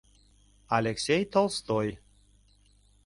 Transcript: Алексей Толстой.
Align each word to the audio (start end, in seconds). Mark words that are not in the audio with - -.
Алексей 0.67 1.25
Толстой. 1.27 1.99